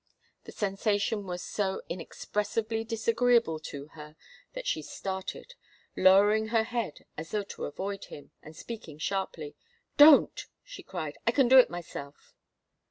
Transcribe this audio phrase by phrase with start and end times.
[0.45, 4.15] The sensation was so inexpressibly disagreeable to her
[4.53, 5.53] that she started,
[5.95, 9.55] lowering her head as though to avoid him, and speaking sharply.
[9.97, 11.19] "Don't!" she cried.
[11.27, 12.33] "I can do it myself."